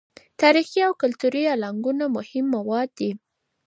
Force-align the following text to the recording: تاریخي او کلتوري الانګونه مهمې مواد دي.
تاریخي 0.41 0.79
او 0.87 0.93
کلتوري 1.01 1.43
الانګونه 1.55 2.05
مهمې 2.15 2.41
مواد 2.55 2.89
دي. 2.99 3.11